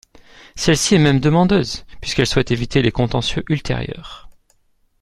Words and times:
Celle-ci 0.55 0.95
est 0.95 0.97
même 0.97 1.19
demandeuse, 1.19 1.85
puisqu’elle 2.01 2.25
souhaite 2.25 2.49
éviter 2.49 2.81
les 2.81 2.91
contentieux 2.91 3.43
ultérieurs. 3.49 4.31